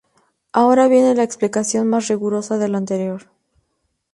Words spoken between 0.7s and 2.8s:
viene la explicación más rigurosa de lo